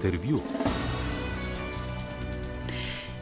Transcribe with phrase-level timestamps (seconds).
[0.00, 0.40] Intervju.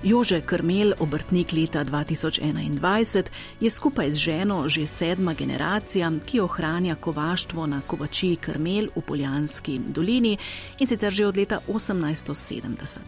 [0.03, 3.27] Jože Krmel, obrtnik leta 2021,
[3.61, 9.79] je skupaj z ženo že sedma generacija, ki ohranja kovaštvo na Kovačiji Krmel v Poljanski
[9.79, 10.39] dolini
[10.79, 12.99] in sicer že od leta 1870.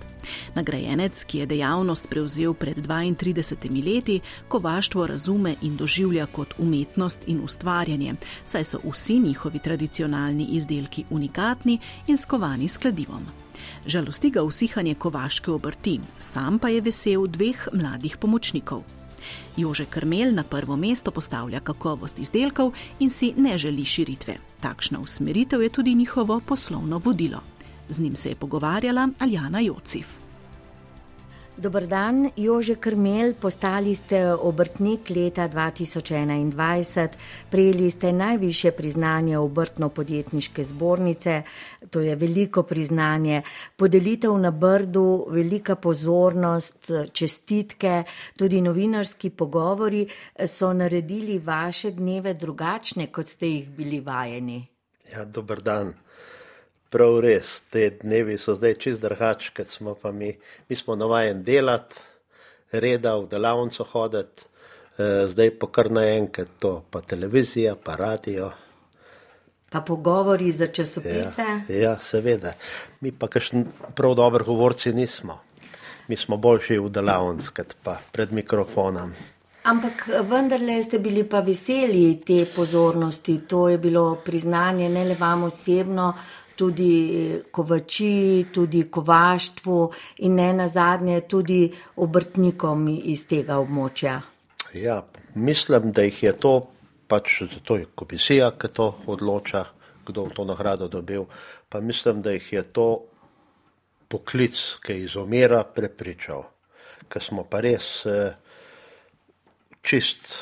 [0.54, 7.40] Nagrajenec, ki je dejavnost prevzel pred 32 leti, kovaštvo razume in doživlja kot umetnost in
[7.44, 8.14] ustvarjanje,
[8.46, 13.49] saj so vsi njihovi tradicionalni izdelki unikatni in skovani s kladivom.
[13.86, 18.82] Žalosti ga usihanje kovaške obrti, sam pa je vesel dveh mladih pomočnikov.
[19.56, 24.36] Jože Krmel na prvo mesto postavlja kakovost izdelkov in si ne želi širitve.
[24.60, 27.40] Takšna usmeritev je tudi njihovo poslovno vodilo.
[27.88, 30.19] Z njim se je pogovarjala Aljana Jocif.
[31.60, 37.12] Dober dan, Jože Krmel, postali ste obrtnik leta 2021,
[37.52, 41.42] prejeli ste najviše priznanje obrtno-podjetniške zbornice,
[41.90, 43.42] to je veliko priznanje,
[43.76, 48.04] podelitev na Brdu, velika pozornost, čestitke,
[48.36, 50.06] tudi novinarski pogovori
[50.46, 54.64] so naredili vaše dneve drugačne, kot ste jih bili vajeni.
[55.12, 55.92] Ja, dober dan.
[56.90, 60.32] Prav res, te dnevi so zdaj čist drugačni, kot smo pa mi.
[60.68, 62.00] Mi smo navajen delati,
[62.72, 64.42] reda v delavnico hoditi,
[64.98, 68.50] eh, zdaj pa kar naenkrat to, pa televizija, pa radio.
[69.70, 71.46] Pa pogovori za časopise?
[71.68, 72.56] Ja, ja seveda.
[73.00, 75.38] Mi pa kakšni prav dobri govorci nismo.
[76.08, 79.14] Mi smo boljši v delavnici, kot pa pred mikrofonom.
[79.62, 83.38] Ampak vendarle ste bili pa veseli te pozornosti.
[83.46, 86.14] To je bilo priznanje ne le vam osebno,
[86.60, 89.78] tudi kovači, tudi kovaštvu
[90.26, 91.62] in ne na zadnje tudi
[91.96, 92.84] obrtnikom
[93.14, 94.18] iz tega območja.
[94.76, 95.00] Ja,
[95.34, 96.54] mislim, da jih je to,
[97.08, 99.64] pač to je komisija, ki to odloča,
[100.06, 101.24] kdo to nagrado dobil,
[101.68, 102.86] pa mislim, da jih je to
[104.10, 106.44] poklic, ki je izomera prepričal,
[107.08, 108.34] ker smo pa res eh,
[109.82, 110.32] čist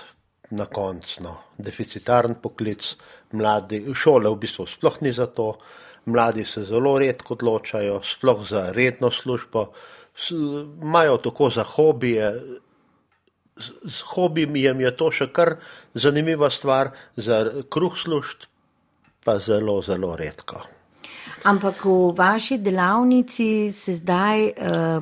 [0.51, 2.95] na koncu, no, deficitaren poklic,
[3.37, 5.53] mladi, šole v bistvu sploh ni za to,
[6.09, 9.69] mladi se zelo redko odločajo, sploh za redno službo,
[10.31, 12.33] imajo tako za hobije.
[13.85, 15.57] Z hobijem je to še kar
[15.95, 18.47] zanimiva stvar, za kruh služb
[19.25, 20.63] pa zelo, zelo redko.
[21.45, 24.53] Ampak v vaši delavnici se zdaj uh,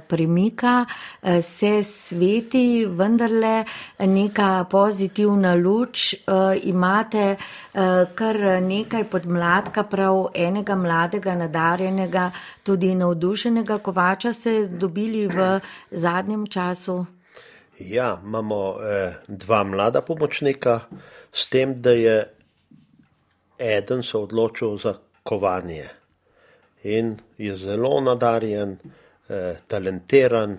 [0.06, 3.64] premika, uh, se sveti vendarle
[3.98, 6.14] neka pozitivna luč.
[6.14, 7.80] Uh, imate uh,
[8.14, 12.30] kar nekaj podmladka, prav enega mladega, nadarjenega,
[12.62, 15.60] tudi navdušenega kovača se dobili v
[15.90, 17.06] zadnjem času.
[17.78, 20.80] Ja, imamo eh, dva mlada pomočnika,
[21.32, 22.24] s tem, da je
[23.58, 25.84] eden se odločil za kovanje
[26.86, 28.78] in je zelo nadarjen,
[29.28, 30.58] eh, talentiran,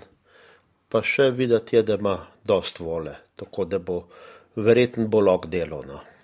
[0.89, 4.03] pa še videti je, da ima dost vole, tako da bo
[4.55, 6.01] verjetno bolj ok delovno.
[6.03, 6.16] Eh,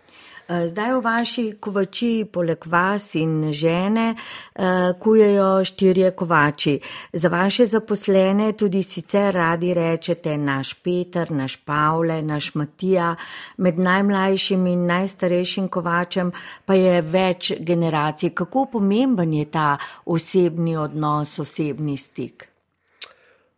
[0.48, 6.80] zdaj v vaši kovači, poleg vas in žene, eh, kujejo štirje kovači.
[7.14, 13.16] Za vaše zaposlene tudi sicer radi rečete naš Peter, naš Pavle, naš Matija.
[13.58, 16.32] Med najmlajšim in najstarejšim kovačem
[16.66, 18.30] pa je več generacij.
[18.30, 22.48] Kako pomemben je ta osebni odnos, osebni stik?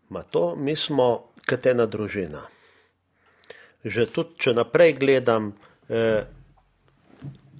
[0.09, 2.41] Ma to mi smo kot ena družina.
[3.85, 5.53] Že tudi, če naprej gledam,
[5.89, 6.25] eh,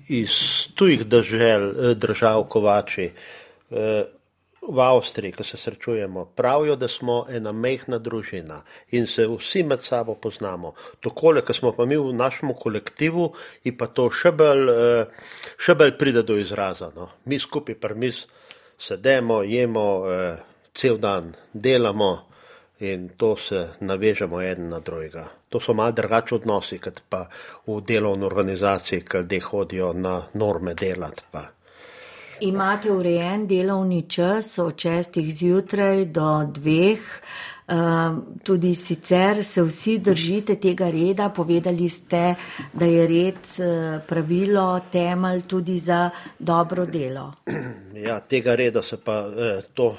[0.08, 0.30] iz
[0.76, 3.12] tujih držav, eh, držav Kovači,
[3.72, 4.04] eh,
[4.68, 8.62] v Avstriji, ko se srečujemo, pravijo, da smo ena mehna družina
[8.92, 10.74] in se vsi med sabo poznamo.
[11.00, 13.34] Tokole, ko smo pa mi v našem kolektivu,
[13.64, 15.06] in pa to še bolj, eh,
[15.58, 16.92] še bolj pride do izraza.
[16.96, 17.10] No.
[17.26, 18.12] Mi skupaj pa mi
[18.78, 20.06] sedemo, jemo,
[20.74, 22.35] cel dan delamo
[22.80, 25.28] in to se navežemo en na drugega.
[25.50, 27.26] To so malo drugačni odnosi, kot pa
[27.68, 31.24] v delovni organizaciji, ki ljudje hodijo na norme delati.
[31.32, 31.46] Pa.
[32.42, 37.00] Imate urejen delovni čas od šestih zjutraj do dveh.
[37.66, 37.74] Uh,
[38.44, 42.36] tudi sicer se vsi držite tega reda, povedali ste,
[42.74, 47.34] da je red uh, pravilo, temelj tudi za dobro delo.
[47.96, 49.96] Ja, tega reda se pa eh, to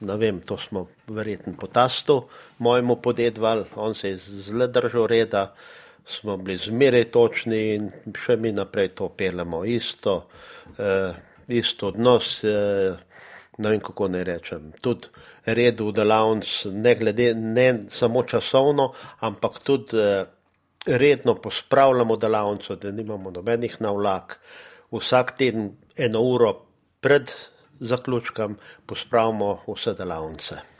[0.00, 2.22] ne vem, to smo verjetno potastu
[2.58, 5.54] mojemu podedval, on se je zelo držal reda,
[6.06, 10.28] smo bili zmeraj točni in še mi naprej to pelemo isto,
[10.78, 11.14] eh,
[11.48, 12.96] isto odnos, eh,
[13.58, 15.08] ne vem kako ne rečem, tudi
[15.46, 20.24] red v delavnc, ne glede, ne samo časovno, ampak tudi eh,
[20.86, 24.38] redno pospravljamo delavnico, da nimamo nobenih navlak,
[24.92, 26.52] vsak teden eno uro
[27.00, 27.32] pred
[27.80, 30.75] zaključkom pospravimo vse delavnice.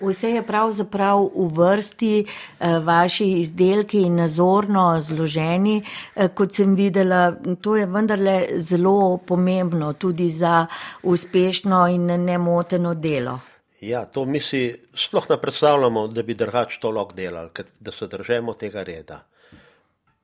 [0.00, 2.26] Vse je pravzaprav v vrsti,
[2.60, 5.82] eh, vaši izdelki in nazorno zloženi.
[6.16, 10.66] Eh, kot sem videla, to je vendarle zelo pomembno tudi za
[11.02, 13.40] uspešno in nemoteno delo.
[13.80, 17.50] Ja, to mi si sploh ne predstavljamo, da bi drugače to lahko delali,
[17.80, 19.24] da se držemo tega reda.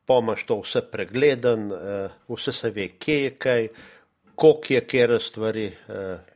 [0.06, 3.68] Pomaž to vse pregleden, eh, vse se ve, kje je kaj,
[4.34, 5.72] koliko je kjer stvari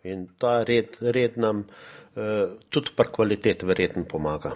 [0.05, 1.67] in ta red, red nam.
[2.17, 4.55] Tudi par kvalitet verjetno pomaga.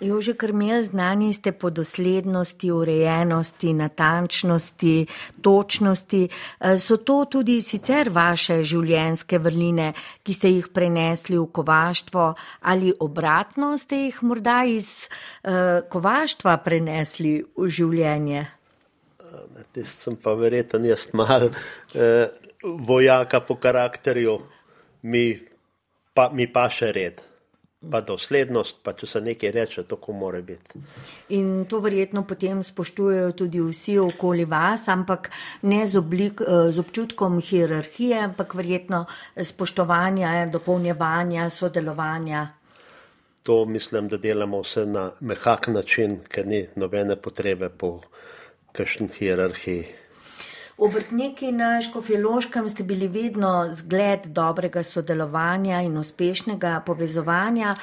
[0.00, 5.06] Jože Krmel, znani ste po doslednosti, urejenosti, natančnosti,
[5.40, 6.28] točnosti.
[6.60, 9.92] Eh, so to tudi sicer vaše življenjske vrline,
[10.22, 17.38] ki ste jih prenesli v kovaštvo ali obratno ste jih morda iz uh, kovaštva prenesli
[17.56, 18.44] v življenje?
[19.74, 21.54] Tist sem pa verjeten jaz mal uh,
[22.62, 24.38] vojaka po karakterju.
[25.02, 25.53] Mi
[26.14, 27.22] pa mi pa še red.
[27.84, 30.80] Pa doslednost, pa če se nekaj reče, tako mora biti.
[31.36, 35.28] In to verjetno potem spoštujejo tudi vsi okoli vas, ampak
[35.68, 39.04] ne z, oblik, eh, z občutkom hierarhije, ampak verjetno
[39.36, 42.46] spoštovanja, dopolnjevanja, sodelovanja.
[43.44, 48.00] To mislim, da delamo vse na mehak način, ker ni nobene potrebe po
[48.72, 50.03] kakšni hierarhiji.
[50.76, 57.76] Obrtniki na Škofjeloškem ste bili vedno zgled dobrega sodelovanja in uspešnega povezovanja.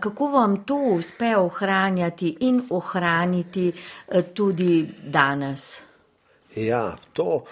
[0.00, 5.80] Kako vam to uspe ohranjati in ohraniti eh, tudi danes?
[6.56, 7.44] Ja, to.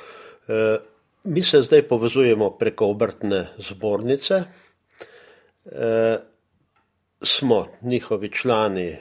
[0.49, 0.79] Eh,
[1.25, 4.43] mi se zdaj povezujemo preko obrtne zbornice.
[5.65, 6.19] Eh,
[7.23, 8.99] smo njihovi člani, eh,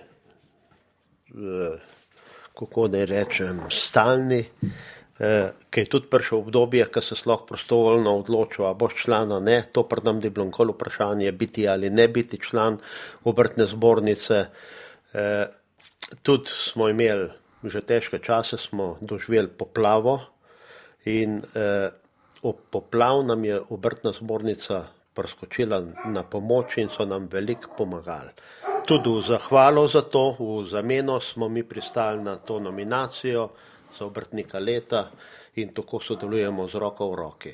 [2.60, 4.40] kako naj rečem, stalni.
[4.40, 9.46] Eh, ki je tudi prišel obdobje, ko se lahko prostovoljno odločil, a boš član ali
[9.46, 12.78] ne, to predam je bilo nikoli vprašanje, biti ali ne biti član
[13.24, 14.46] obrtne zbornice.
[15.14, 15.46] Eh,
[16.22, 17.30] tudi smo imeli
[17.64, 20.20] že težke čase, smo doživeli poplavo
[21.06, 21.90] in eh,
[22.44, 28.30] ob poplav nam je obrtna zbornica preskočila na pomoč in so nam veliko pomagali.
[28.86, 33.50] Tudi v zahvalo za to, v zameno smo mi pristali na to nominacijo
[34.00, 35.10] za obrtnika leta
[35.56, 37.54] in tako sodelujemo z roko v roki.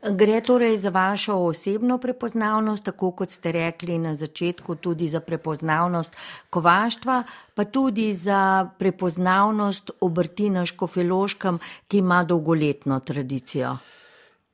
[0.00, 6.16] Gre torej za vašo osebno prepoznavnost, tako kot ste rekli na začetku, tudi za prepoznavnost
[6.50, 7.22] kovaštva,
[7.54, 11.58] pa tudi za prepoznavnost obrti na Škofeloškem,
[11.88, 13.76] ki ima dolgoletno tradicijo.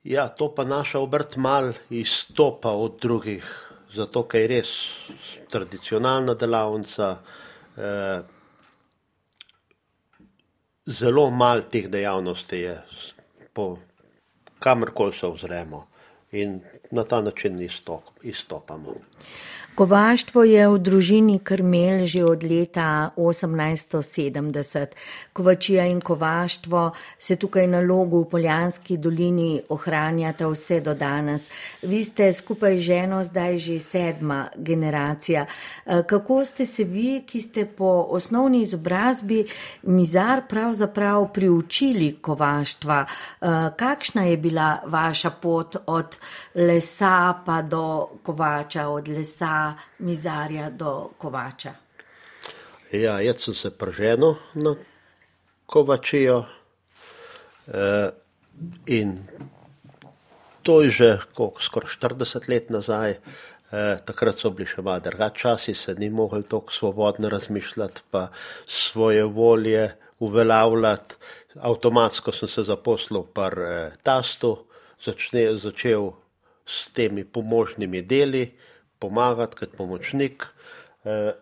[0.05, 3.47] Ja, to pa naša obrt mal izstopa od drugih,
[3.95, 4.69] zato ker je res
[5.51, 7.17] tradicionalna delavnica.
[7.77, 8.36] Eh,
[10.87, 12.83] zelo malo teh dejavnosti je,
[13.53, 13.79] po
[14.59, 15.87] kamorkoli se ozremo
[16.33, 16.61] in
[16.91, 18.95] na ta način izstop, izstopamo.
[19.77, 24.97] Kovaštvo je v družini Krmel že od leta 1870.
[25.37, 31.51] Kovačija in kovaštvo se tukaj na logu v Poljanski dolini ohranjata vse do danes.
[31.83, 35.45] Vi ste skupaj z ženo zdaj že sedma generacija.
[35.45, 39.45] Eh, kako ste se vi, ki ste po osnovni izobrazbi
[39.83, 43.05] mizar pravzaprav priučili kovaštva?
[43.05, 46.17] Eh, kakšna je bila vaša pot od
[46.55, 49.66] lesa pa do kovača, od lesa
[49.99, 51.75] mizarja do kovača?
[52.93, 54.75] Ja, jaz sem se preženil na
[55.67, 56.45] kovačijo
[57.67, 58.11] eh,
[58.87, 59.19] in
[60.63, 61.11] to je že
[61.63, 63.19] skoraj 40 let nazaj.
[63.67, 68.29] Eh, takrat so bili še malo drugačni časi, se ni mogel tako svobodno razmišljati, pa
[68.67, 71.15] svoje volje uveljavljati.
[71.59, 74.67] Avtomatsko sem se zaposlil par eh, tastu,
[75.03, 76.13] začne, začel
[76.67, 80.47] s temi pomožnimi deli, eh, pomagati kot pomočnik.
[81.05, 81.33] Eh,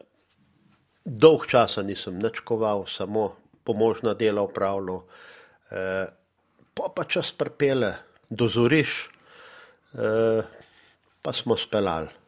[1.05, 3.35] dolg časa nisem načkoval, samo
[3.65, 5.03] pomožna dela upravljal,
[5.71, 6.07] eh,
[6.75, 7.95] pa pa čas prepele,
[8.31, 9.09] dozoriš,
[9.95, 10.43] eh,
[11.23, 12.24] pa smo speljali.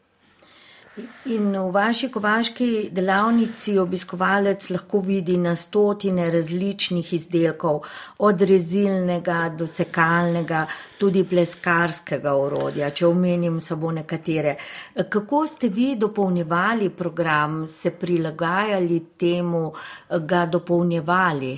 [0.96, 7.82] In v vaši kovaški delavnici obiskovalec lahko vidi na stotine različnih izdelkov,
[8.24, 10.64] od rezilnega do sekalnega,
[10.96, 14.56] tudi pleskarskega orodja, če omenim samo nekatere.
[14.96, 19.72] Kako ste vi dopolnjevali program, se prilagajali temu,
[20.08, 21.56] ga dopolnjevali?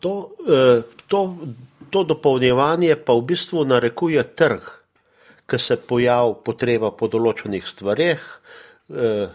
[0.00, 0.14] To,
[0.50, 1.26] eh, to,
[1.90, 4.83] to dopolnjevanje pa v bistvu narekuje trg
[5.46, 8.22] ko se pojavi potreba po določenih stvareh,
[8.90, 9.28] eh,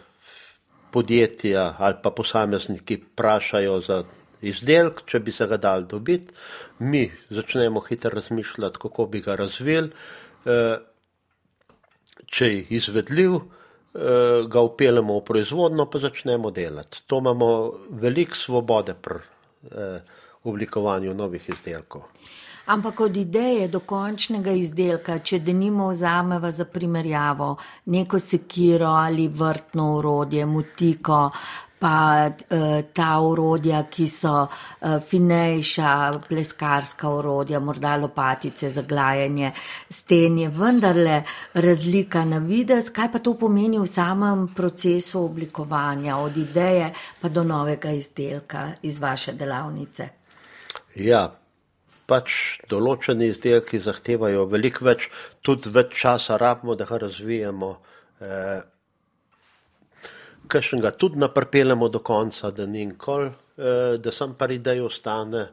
[0.91, 4.03] podjetja ali pa posamezniki vprašajo za
[4.41, 6.33] izdelek, če bi se ga dal dobiti,
[6.79, 9.91] mi začnemo hitro razmišljati, kako bi ga razvili.
[10.45, 10.77] Eh,
[12.25, 17.03] če je izvedljiv, eh, ga upeljemo v proizvodno, pa začnemo delati.
[17.07, 19.19] To imamo veliko svobode pri
[20.43, 22.07] oblikovanju novih izdelkov.
[22.69, 29.87] Ampak od ideje do končnega izdelka, če denimo vzameva za primerjavo neko sekiro ali vrtno
[29.95, 31.31] urodje, mutiko,
[31.79, 35.95] pa uh, ta urodja, ki so uh, finejša,
[36.27, 39.51] pleskarska urodja, morda lopatice za glajanje
[39.89, 41.23] sten, je vendarle
[41.53, 42.93] razlika na vides.
[42.93, 48.99] Kaj pa to pomeni v samem procesu oblikovanja, od ideje pa do novega izdelka iz
[48.99, 50.09] vaše delavnice?
[50.95, 51.31] Ja,
[52.09, 55.07] pač določeni izdelki zahtevajo veliko več,
[55.45, 57.71] tudi več časa rabimo, da ga razvijemo.
[58.19, 58.59] Eh,
[60.49, 65.43] Kaj ga tudi naprpelemo do konca, da ni nikoli, eh, da sem par idej ostane.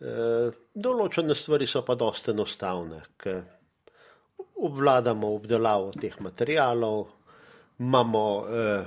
[0.00, 3.42] Eh, določene stvari so pa dosti enostavne, ker
[4.64, 7.08] obvladamo obdelavo teh materijalov,
[7.80, 8.84] imamo eh,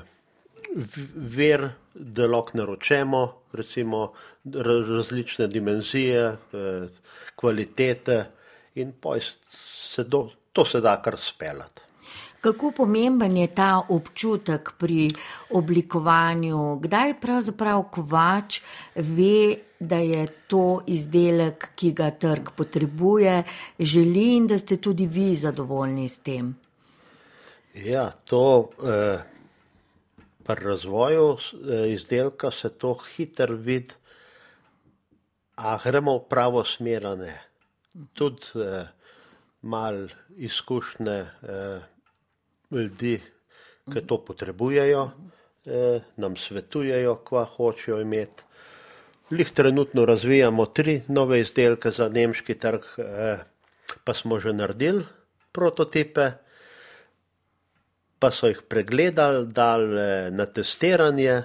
[1.37, 4.11] ver, da lahko naročemo, recimo
[4.43, 6.87] različne dimenzije, eh,
[7.35, 8.25] kvalitete
[8.75, 8.93] in
[9.49, 11.81] se do, to se da kar speljati.
[12.41, 15.09] Kako pomemben je ta občutek pri
[15.49, 16.79] oblikovanju?
[16.79, 18.59] Kdaj pravzaprav kovač
[18.95, 23.43] ve, da je to izdelek, ki ga trg potrebuje,
[23.79, 26.55] želi in da ste tudi vi zadovoljni s tem?
[27.73, 28.69] Ja, to.
[28.83, 29.32] Eh,
[30.43, 33.93] pri razvoju eh, izdelka se to hitro vidi,
[35.55, 37.35] a gremo v pravo smer, ne.
[38.13, 38.87] Tudi eh,
[39.61, 40.07] mal
[40.37, 41.79] izkušnje eh,
[42.71, 43.21] ljudi,
[43.93, 45.09] ki to potrebujejo,
[45.65, 48.43] eh, nam svetujejo, kva hočejo imeti.
[49.31, 53.37] Lih trenutno razvijamo tri nove izdelke za nemški trg, eh,
[54.03, 55.05] pa smo že naredili
[55.51, 56.31] prototipe
[58.23, 61.41] pa so jih pregledali, dali eh, na testiranje,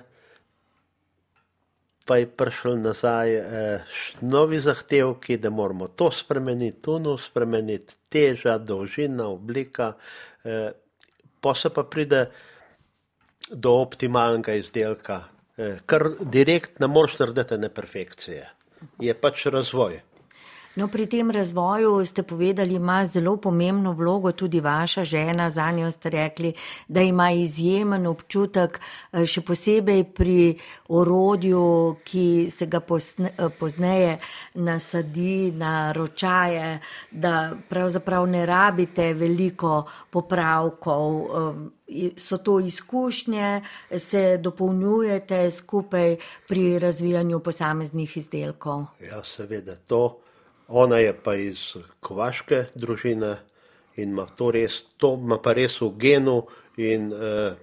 [2.07, 9.27] pa je prišel nazaj eh, novi zahtevki, da moramo to spremeniti, tuno spremeniti, teža, dolžina,
[9.27, 9.93] oblika,
[10.45, 10.71] eh,
[11.41, 12.29] pa se pa pride
[13.51, 15.25] do optimalnega izdelka,
[15.57, 18.49] eh, kar direkt ne moreš narediti neperfekcije.
[19.03, 20.01] Je pač razvoj.
[20.77, 25.91] No, pri tem razvoju ste povedali, ima zelo pomembno vlogo tudi vaša žena, za njo
[25.91, 26.53] ste rekli,
[26.89, 28.81] da ima izjemen občutek,
[29.13, 30.59] eh, še posebej pri
[30.89, 34.19] orodju, ki se ga posne, eh, pozneje
[34.55, 41.27] nasadi na ročaje, da pravzaprav ne rabite veliko popravkov.
[41.89, 43.63] Eh, so to izkušnje,
[43.97, 46.17] se dopolnjujete skupaj
[46.49, 48.85] pri razvijanju posameznih izdelkov?
[49.01, 50.28] Ja, seveda, to
[50.69, 53.37] ona je pa iz kovaške družine
[53.97, 56.43] in ima to res, to ima pa res v genu
[56.77, 57.57] in uh,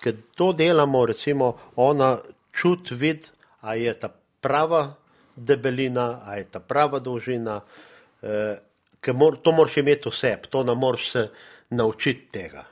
[0.00, 2.18] kad to delamo, recimo, ona
[2.52, 3.26] čut vid,
[3.60, 4.08] a je ta
[4.40, 4.94] prava
[5.36, 8.54] debelina, a je ta prava dolžina, uh,
[9.00, 11.28] ker mor, to moraš imeti vse, to ne moreš se
[11.70, 12.64] naučiti tega.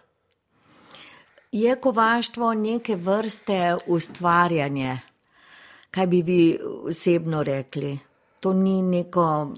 [1.53, 4.99] Je kovaštvo neke vrste ustvarjanje?
[5.97, 7.99] Kaj bi vi osebno rekli?
[8.41, 9.55] To ni neko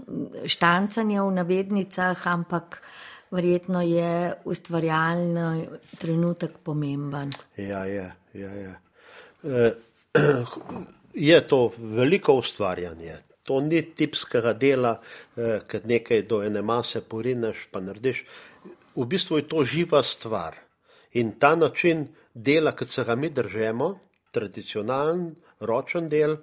[0.46, 2.76] štancanje v navednicah, ampak
[3.34, 5.66] verjetno je ustvarjalni
[5.98, 7.32] trenutek pomemben.
[7.56, 8.12] Ja, je.
[8.38, 8.74] Ja, je.
[9.42, 9.72] E,
[11.30, 13.16] je to veliko ustvarjanje.
[13.42, 14.94] To ni tipskega dela,
[15.36, 18.22] e, kad nekaj do ene mase porineš, pa narediš.
[18.94, 20.54] V bistvu je to živa stvar.
[21.18, 23.96] In ta način dela, ki se ga mi držemo,
[24.30, 26.36] tradicionalen, ročen del,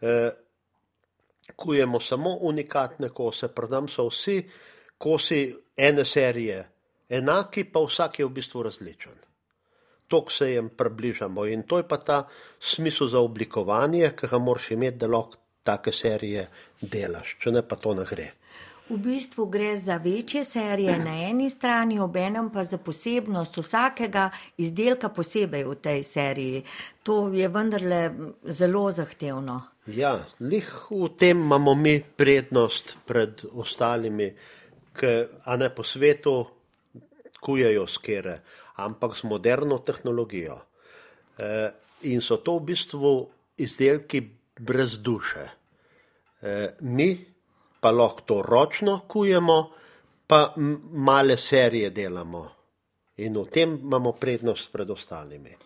[0.00, 0.30] eh,
[1.56, 4.42] kujemo samo unikatne kose, predam so vsi
[4.98, 6.68] kosi ene serije
[7.08, 9.16] enaki, pa vsak je v bistvu različen.
[10.08, 12.28] Tok se jim približamo in to je pa ta
[12.60, 16.48] smisel za oblikovanje, ki ga moraš imeti, da lahko take serije
[16.80, 18.30] delaš, če ne pa to ne gre.
[18.88, 25.08] V bistvu gre za večje serije na eni strani, obenem pa za posebnost vsakega izdelka
[25.08, 26.62] posebej v tej seriji.
[27.02, 28.10] To je vendarle
[28.44, 29.60] zelo zahtevno.
[29.86, 34.32] Ja, lih v tem imamo mi prednost pred ostalimi,
[34.96, 35.12] ki
[35.60, 36.46] ne po svetu
[37.44, 38.40] kujejo skere,
[38.80, 40.56] ampak z moderno tehnologijo.
[41.38, 41.70] E,
[42.08, 43.12] in so to v bistvu
[43.60, 44.24] izdelki
[44.56, 45.44] brez duše.
[46.40, 47.37] E, mi
[47.80, 49.70] pa lahko to ročno kujemo,
[50.26, 50.54] pa
[50.92, 52.48] male serije delamo.
[53.16, 55.56] In v tem imamo prednost pred ostalimi.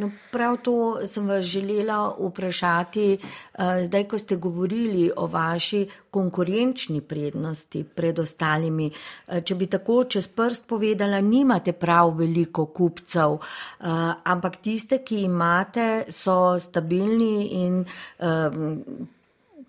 [0.00, 7.00] No, prav to sem vas želela vprašati, eh, zdaj, ko ste govorili o vaši konkurenčni
[7.00, 8.90] prednosti pred ostalimi.
[9.28, 13.86] Eh, če bi tako čez prst povedala, nimate prav veliko kupcev, eh,
[14.24, 17.84] ampak tiste, ki imate, so stabilni in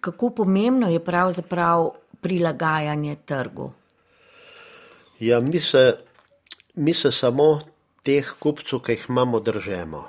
[0.01, 1.91] kako pomembno je pravzaprav
[2.21, 3.71] prilagajanje trgu.
[5.19, 5.97] Ja, mi se,
[6.75, 7.61] mi se samo
[8.03, 10.01] teh kupcev, ki jih imamo, držemo.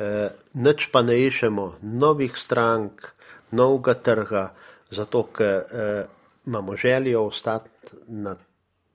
[0.00, 3.08] Eh, nič pa ne iščemo novih strank,
[3.56, 4.44] novega trga,
[4.90, 6.04] zato ker eh,
[6.46, 8.36] imamo željo ostati na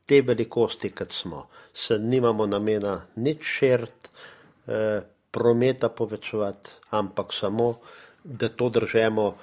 [0.05, 1.47] te velikosti, kot smo.
[1.74, 4.09] Se nimamo namena nič širiti,
[4.67, 7.74] eh, prometa povečevati, ampak samo,
[8.24, 9.33] da to držemo,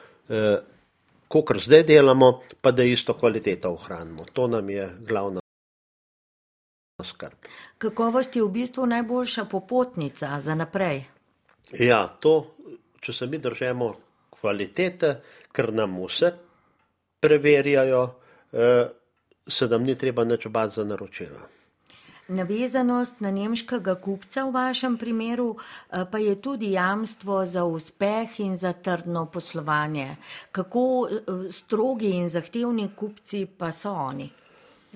[1.29, 4.25] kot zdaj delamo, pa da isto kvaliteto ohranimo.
[4.33, 5.41] To nam je glavna.
[7.05, 7.49] Skrb.
[7.79, 11.05] Kakovost je v bistvu najboljša popotnica za naprej.
[11.79, 12.55] Ja, to,
[13.01, 13.89] če se mi držimo
[14.31, 15.17] kvalitete,
[15.53, 16.31] ker nam vse
[17.21, 18.03] preverjajo,
[18.53, 18.87] eh,
[19.49, 21.52] se nam ni treba nič bati za naročila.
[22.33, 28.57] Navezanost na nemškega kupca v vašem primeru eh, pa je tudi jamstvo za uspeh in
[28.57, 30.17] za trdno poslovanje.
[30.53, 34.31] Kako eh, strogi in zahtevni kupci pa so oni?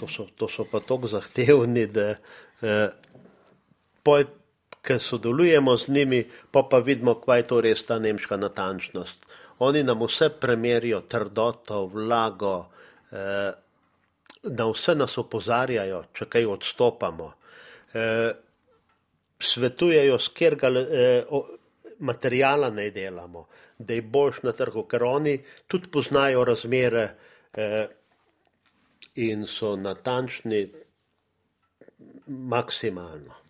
[0.00, 2.14] To so, to so pa tako zahtevni, da
[2.62, 2.88] eh,
[4.02, 4.26] poj
[4.87, 9.26] ker sodelujemo z njimi, pa pa vidimo, kaj je to res ta nemška natančnost.
[9.59, 12.69] Oni nam vse premerijo, trdoto, vlago,
[13.11, 13.52] eh,
[14.47, 17.33] da vse nas opozarjajo, če kaj odstopamo.
[17.95, 18.33] Eh,
[19.41, 21.25] svetujejo, s kjer ga eh,
[21.99, 23.47] materijala ne delamo,
[23.79, 27.09] da je boljš na trgu, ker oni tudi poznajo razmere
[27.53, 27.87] eh,
[29.17, 30.67] in so natančni
[32.26, 33.46] maksimalno.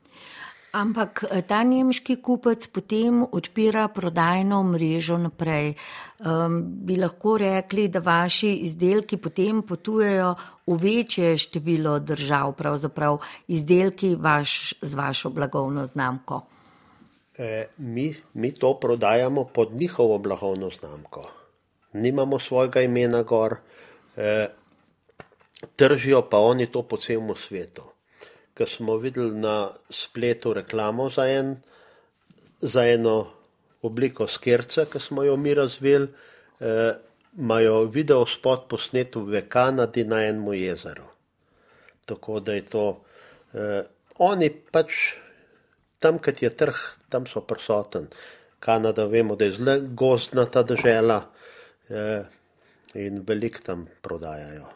[0.77, 5.73] Ampak eh, ta nemški kupec potem odpira prodajno mrežo naprej.
[6.17, 10.35] Um, bi lahko rekli, da vaši izdelki potem potujejo
[10.67, 13.19] v večje število držav, pravzaprav
[13.53, 16.41] izdelki vaš, z vašo blagovno znamko.
[17.39, 21.29] E, mi, mi to prodajamo pod njihovo blagovno znamko.
[21.93, 23.57] Nimamo svojega imena gor,
[24.17, 24.49] e,
[25.77, 27.96] tržijo pa oni to po celem svetu
[28.57, 31.57] ker smo videli na spletu reklamo za, en,
[32.61, 33.17] za eno
[33.83, 36.09] obliko skirce, ki smo jo mi razvili,
[36.61, 36.95] eh,
[37.39, 41.05] imajo video spot posnet v Kanadi na enem jezeru.
[42.07, 42.87] Tako da je to,
[43.55, 43.83] eh,
[44.19, 44.93] oni pač
[45.99, 48.09] tam, kjer je trg, tam so prisoten.
[48.61, 51.21] Kanada, vemo, da je zelo gozdna ta država
[51.91, 52.25] eh,
[52.95, 54.76] in veliko tam prodajajo.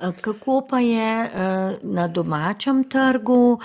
[0.00, 1.30] Kako pa je eh,
[1.82, 3.60] na domačem trgu,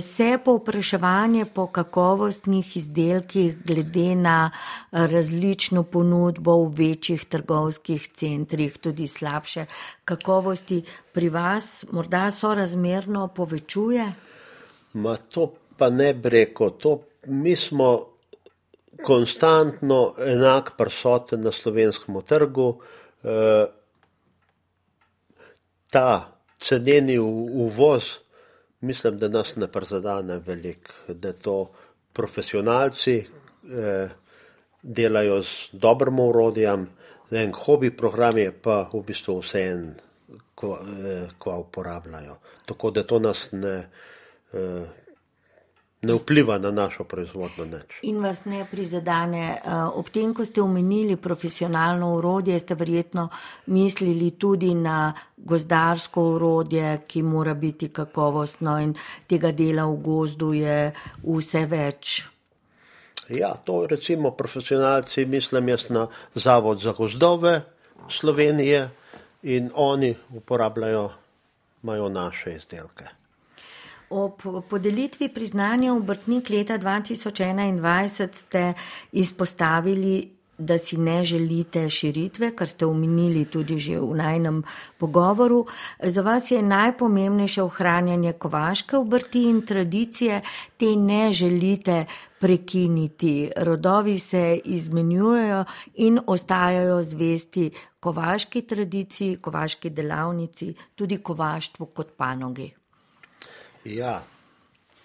[0.00, 4.50] se povpraševanje po kakovostnih izdelkih glede na
[4.90, 9.66] različno ponudbo v večjih trgovskih centrih, tudi slabše
[10.04, 14.12] kakovosti, pri vas morda sorazmerno povečuje?
[14.92, 17.98] Ma to pa ne breko, to mi smo
[19.02, 22.78] konstantno enak prisoten na slovenskem trgu.
[23.24, 23.79] Eh,
[25.90, 28.04] ta cenjeni uvoz,
[28.80, 31.70] mislim, da nas ne prizadene veliko, da to
[32.12, 34.08] profesionalci eh,
[34.82, 36.88] delajo z dobrim urodjem,
[37.30, 39.84] en hobi program je pa v bistvu vse en,
[40.54, 42.36] ko, eh, ko uporabljajo.
[42.66, 43.76] Tako da to nas ne,
[44.52, 44.86] eh,
[46.02, 47.98] ne vpliva na našo proizvodno neč.
[48.02, 49.60] In vas ne prizadane.
[49.64, 53.28] Eh, ob tem, ko ste omenili profesionalno urodje, ste verjetno
[53.66, 58.94] mislili tudi na gozdarsko urodje, ki mora biti kakovostno in
[59.28, 62.22] tega dela v gozdu je vse več.
[63.30, 67.60] Ja, to recimo profesionalci, mislim jaz na Zavod za gozdove
[68.08, 68.88] Slovenije
[69.42, 71.10] in oni uporabljajo,
[71.82, 73.19] imajo naše izdelke.
[74.10, 78.72] Ob podelitvi priznanja obrtnik leta 2021 ste
[79.12, 84.62] izpostavili, da si ne želite širitve, kar ste omenili tudi že v najnem
[84.98, 85.66] pogovoru.
[86.02, 90.42] Za vas je najpomembnejše ohranjanje kovaške obrti in tradicije,
[90.76, 92.04] te ne želite
[92.40, 93.50] prekiniti.
[93.56, 97.70] Rodovi se izmenjujejo in ostajajo zvesti
[98.00, 102.79] kovaški tradiciji, kovaški delavnici, tudi kovaštvu kot panogi.
[103.84, 104.22] Ja,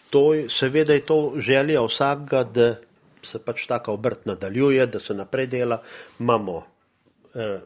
[0.09, 2.75] to, seveda je to želja vsakega, da
[3.23, 5.81] se pač taka obrt nadaljuje, da se naprej dela.
[6.19, 6.63] Imamo
[7.35, 7.59] eh,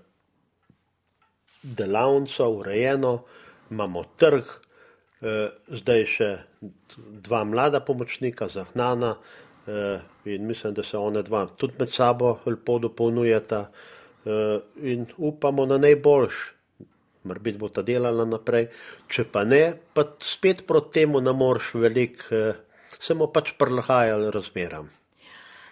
[1.64, 3.24] delavnico urejeno,
[3.70, 4.44] imamo trg,
[5.68, 6.30] zdaj še
[7.28, 9.16] dva mlada pomočnika, zahnana
[10.26, 13.66] in mislim, da se one dva tudi med sabo lepo dopolnjujeta
[14.82, 16.40] in upamo na najboljš.
[17.28, 18.70] Marbit bo ta delala naprej,
[19.12, 22.44] če pa ne, pa spet proti temu ne moreš veliko,
[23.00, 24.88] se mu pač prlahajali razmeram.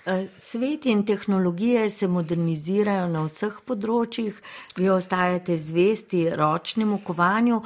[0.08, 4.36] Eh, svet in tehnologije se modernizirajo na vseh področjih,
[4.80, 7.58] vi ostajate zvesti ročnemu kovanju.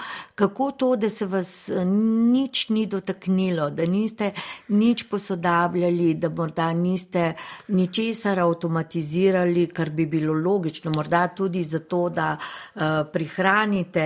[0.42, 4.32] Kako to, da se vas eh, nič ni dotaknilo, da niste
[4.74, 7.28] nič posodabljali, da morda niste
[7.68, 12.82] ničesar avtomatizirali, kar bi bilo logično, morda tudi zato, da uh,
[13.14, 14.06] prihranite,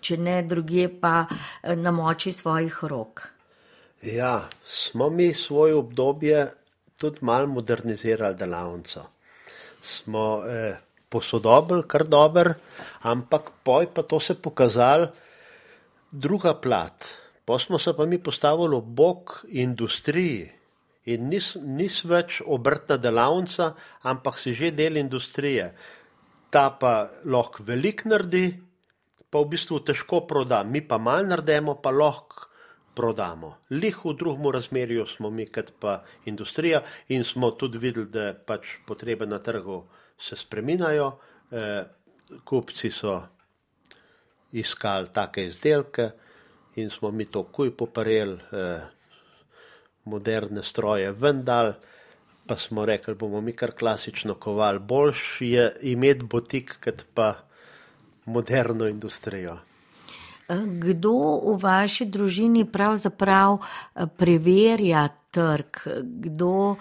[0.00, 1.24] če ne druge, pa
[1.74, 3.24] na moči svojih rok.
[4.02, 6.46] Ja, smo mi svoje obdobje
[6.98, 9.04] tudi malo modernizirali delavnico.
[9.80, 10.74] Smo eh,
[11.08, 12.52] posodobili kar dober,
[13.06, 15.06] ampak poj pa to se pokazali
[16.10, 17.04] druga plat.
[17.44, 20.50] Pa smo se pa mi postavili v bok industriji
[21.08, 25.72] in nis, nis več obrtna delavnica, ampak si že del industrije.
[26.50, 28.58] Ta pa lahko velik naredi,
[29.30, 30.64] pa v bistvu težko proda.
[30.64, 32.47] Mi pa mal naredimo, pa lahko
[32.98, 33.52] prodamo.
[33.70, 38.74] Lih v drugem razmerju smo mi, kot pa industrija, in smo tudi videli, da pač
[38.86, 39.84] potrebe na trgu
[40.18, 41.12] se spreminjajo.
[41.50, 41.84] Eh,
[42.44, 43.20] kupci so
[44.52, 46.10] iskali take izdelke
[46.76, 48.82] in smo mi to kuj poparili, eh,
[50.04, 51.72] moderne stroje vendal.
[52.48, 54.78] Pa smo rekli, bomo mi kar klasično kovali.
[54.78, 57.34] Boljš je imeti botik, kot pa
[58.24, 59.58] moderno industrijo.
[60.48, 61.12] Kdo
[61.44, 66.78] v vaši družini pravzaprav eh, preverja trg, kdo uh,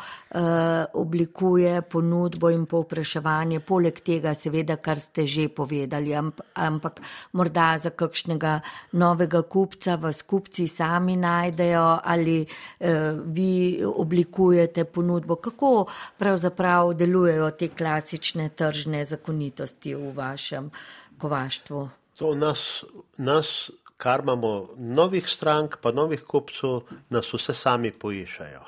[0.94, 7.02] oblikuje ponudbo in povpraševanje, poleg tega, seveda, kar ste že povedali, amp, ampak
[7.36, 8.62] morda za kakšnega
[8.96, 15.36] novega kupca vas kupci sami najdejo ali uh, vi oblikujete ponudbo.
[15.36, 15.86] Kako
[16.18, 20.72] pravzaprav delujejo te klasične tržne zakonitosti v vašem
[21.20, 22.07] kovaštvu?
[22.18, 22.84] To nas,
[23.18, 28.64] nas, kar imamo novih strank, pa novih kupcev, nas vse sami poišajo.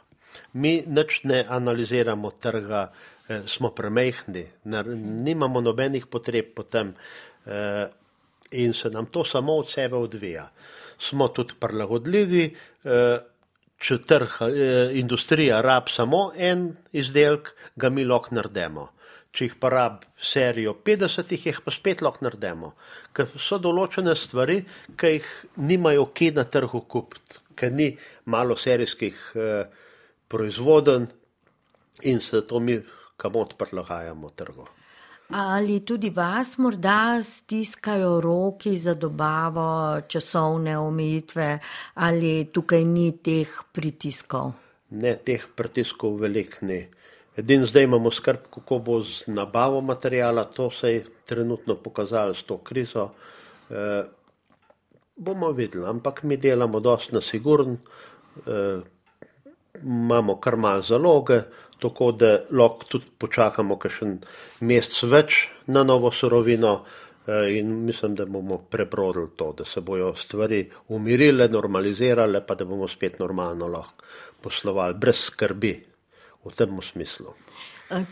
[0.53, 2.91] Mi nič ne analiziramo trga,
[3.29, 4.45] eh, smo premehni,
[5.25, 6.93] nimamo nobenih potreb potem
[7.45, 7.87] eh,
[8.51, 10.49] in se nam to samo od sebe odvija.
[10.99, 12.45] Smo tudi prilagodljivi,
[12.85, 13.17] eh,
[13.79, 18.89] če trg, eh, industrija rab samo en izdelek, ga mi lahko naredimo
[19.39, 22.73] če jih pa rab serijo 50, jih pa spet lahko naredimo.
[23.15, 24.57] Ker so določene stvari,
[24.99, 25.29] ki jih
[25.63, 27.93] nimajo kje na trgu kupiti, ker ni
[28.27, 29.63] malo serijskih eh,
[30.27, 31.07] proizvoden
[32.11, 32.75] in se to mi
[33.15, 34.67] kamot prilagajamo trgu.
[35.39, 41.49] Ali tudi vas morda stiskajo roki za dobavo, časovne omejitve,
[42.03, 44.51] ali tukaj ni teh pritiskov?
[44.99, 46.81] Ne, teh pritiskov velik ni.
[47.39, 52.43] Edino zdaj imamo skrb, kako bo z nabavo materijala, to se je trenutno pokazalo s
[52.43, 53.09] to krizo.
[53.69, 54.03] E,
[55.15, 58.79] bomo videli, ampak mi delamo dosti na sigurn, e,
[59.83, 61.41] imamo kar malo zaloge,
[61.79, 64.17] tako da lahko tudi počakamo kakšen
[64.59, 66.73] mesec več na novo surovino
[67.27, 72.65] e, in mislim, da bomo prebrodili to, da se bojo stvari umirile, normalizirale, pa da
[72.65, 74.03] bomo spet normalno lahko
[74.41, 75.77] poslovali brez skrbi
[76.45, 77.33] v tem smislu.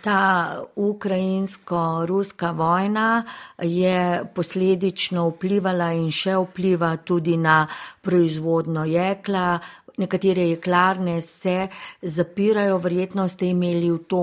[0.02, 3.24] Ta ukrajinsko-ruska vojna
[3.62, 7.68] je posledično vplivala in še vpliva tudi na
[8.02, 9.60] proizvodno jekla.
[9.98, 11.68] Nekatere jeklarne se
[12.02, 14.22] zapirajo, verjetno ste imeli v to,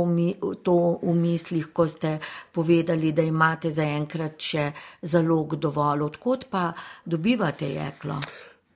[0.62, 2.18] to v mislih, ko ste
[2.54, 4.68] povedali, da imate zaenkrat še
[5.02, 6.06] zalog dovolj.
[6.06, 6.68] Odkot pa
[7.04, 8.20] dobivate jeklo?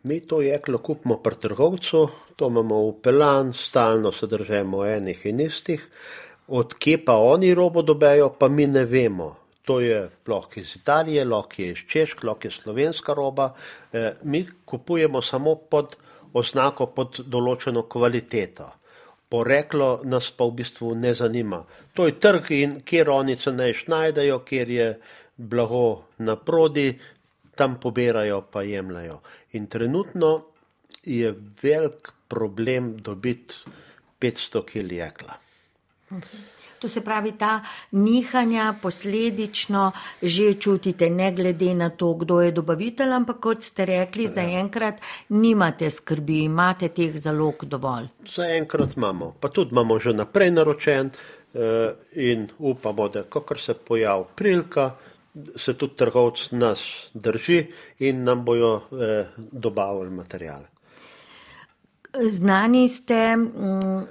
[0.03, 5.41] Mi to jeklo kupimo pri trgovcu, to imamo v pelan, stalno se držemo enih in
[5.41, 5.89] istih,
[6.49, 9.35] odkje pa oni robo dobejo, pa mi ne vemo.
[9.65, 13.51] To je lahko iz Italije, lahko je iz Češk, lahko je slovenska roba.
[13.93, 15.97] E, mi kupujemo samo pod
[16.33, 18.71] oznako, pod določeno kvaliteto.
[19.29, 21.65] Poreklo nas pa v bistvu ne zanima.
[21.95, 24.89] To je trg in kjer oni se naj najdejo, kjer je
[25.37, 26.95] blago na prodi,
[27.59, 29.19] tam pobirajo pa jemljajo.
[29.59, 30.31] In trenutno
[31.05, 33.55] je velik problem dobiti
[34.21, 35.35] 500 kg jekla.
[36.79, 39.93] To se pravi, ta nihanja posledično
[40.23, 44.31] že čutite, ne glede na to, kdo je dobavitelj, ampak kot ste rekli, ja.
[44.39, 48.07] zaenkrat nimate skrbi, imate teh zalog dovolj.
[48.35, 54.25] Zaenkrat imamo, pa tudi imamo že naprej naročen eh, in upamo, da ko se pojavi
[54.35, 54.93] prilika,
[55.57, 56.81] se tudi trgovc nas
[57.15, 57.67] drži
[57.99, 60.63] in nam bojo eh, dobavili material.
[62.27, 64.03] Znani ste, mm,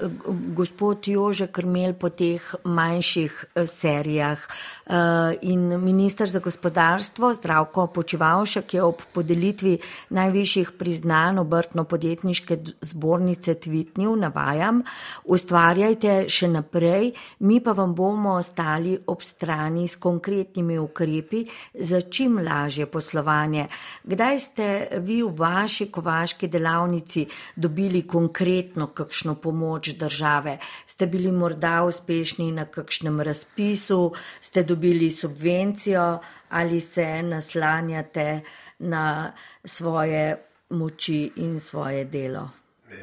[0.55, 8.73] gospod Jože Krmel, po teh manjših eh, serijah eh, in minister za gospodarstvo Zdravko Počivalšek
[8.73, 9.77] je ob podelitvi
[10.09, 14.83] najvišjih priznanj obrtno-podjetniške zbornice tvitnil, navajam,
[15.25, 21.43] ustvarjajte še naprej, mi pa vam bomo ostali ob strani s konkretnimi ukrepi
[21.73, 23.67] za čim lažje poslovanje.
[24.03, 30.60] Kdaj ste vi v vaši kovaški delavnici dobili dobili konkretno kakšno pomoč države?
[30.88, 38.41] Ste bili morda uspešni na kakšnem razpisu, ste dobili subvencijo ali se naslanjate
[38.79, 39.33] na
[39.65, 40.38] svoje
[40.69, 42.49] moči in svoje delo?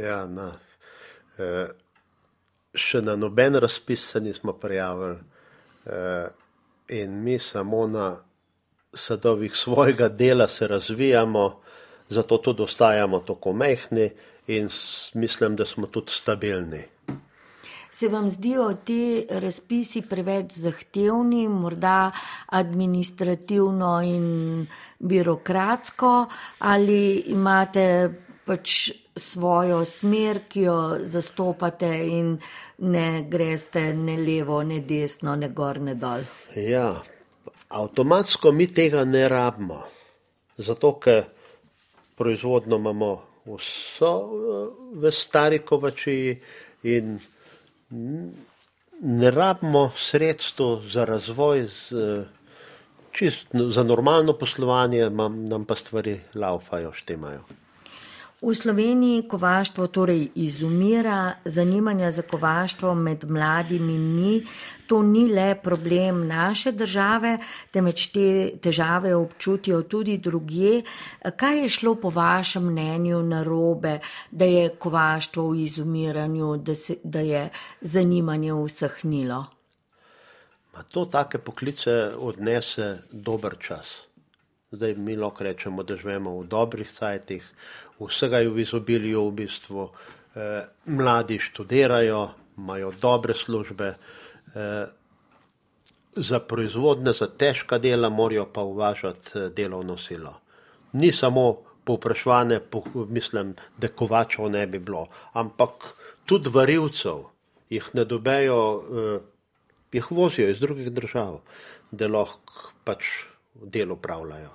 [0.01, 0.53] Ja, na,
[1.39, 1.69] eh,
[2.75, 5.17] še na noben razpis se nismo prijavili
[5.87, 6.29] eh,
[6.89, 8.17] in mi samo na
[8.95, 11.61] sadovih svojega dela se razvijamo,
[12.09, 14.11] zato tudi ostajamo tako mehni
[14.47, 14.69] in
[15.15, 16.83] mislim, da smo tudi stabilni.
[17.91, 22.11] Se vam zdijo ti razpisi preveč zahtevni, morda
[22.47, 24.67] administrativno in
[24.99, 26.27] birokratsko,
[26.59, 27.85] ali imate
[28.45, 32.39] pač svojo smer, ki jo zastopate in
[32.79, 36.27] ne greste ne levo, ne desno, ne gor, ne dol?
[36.57, 36.89] Ja,
[37.69, 39.85] avtomatsko mi tega ne rabimo,
[40.57, 41.23] zato ker
[42.19, 43.13] proizvodno imamo
[43.47, 46.41] vso eh, v stari kovači
[46.83, 47.19] in
[49.01, 52.25] ne rabimo sredstvo za razvoj, z, eh,
[53.13, 57.64] čist, za normalno poslovanje, nam pa stvari laufajo, štimajo.
[58.45, 64.43] V Sloveniji kovaštvo torej izumira, zanimanja za kovaštvo med mladimi ni.
[64.87, 67.39] To ni le problem naše države,
[67.73, 70.83] temveč te težave občutijo tudi druge.
[71.37, 73.99] Kaj je šlo po vašem mnenju na robe,
[74.31, 77.49] da je kovaštvo v izumiranju, da, se, da je
[77.81, 79.45] zanimanje usahnilo?
[80.77, 84.03] Ma to take poklice odnese dober čas.
[84.75, 87.45] Zdaj mi lahko rečemo, da živimo v dobrih cajtih,
[88.01, 89.89] vsega je v izobilju v bistvu,
[90.35, 93.95] eh, mladi študirajo, imajo dobre službe,
[94.55, 94.87] eh,
[96.17, 100.41] za proizvodne, za težka dela morajo pa uvažati eh, delovno silo.
[100.93, 107.25] Ni samo povpraševanje, po, mislim, da kovačev ne bi bilo, ampak tudi varilcev
[107.71, 109.21] jih ne dobejo, eh,
[109.93, 111.41] jih vozijo iz drugih držav,
[111.91, 113.05] da lahko pač
[113.55, 114.51] delo upravljajo.